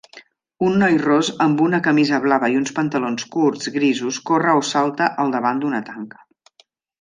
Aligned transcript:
un 0.67 0.77
noi 0.83 0.95
ros 1.01 1.27
amb 1.45 1.59
una 1.65 1.79
camisa 1.87 2.19
blava 2.23 2.49
i 2.53 2.57
uns 2.61 2.73
pantalons 2.79 3.27
curts 3.35 3.69
grisos 3.77 4.19
corre 4.31 4.57
o 4.63 4.65
salta 4.71 5.11
al 5.25 5.35
davant 5.37 5.63
d'una 5.67 5.85
tanca 5.93 6.27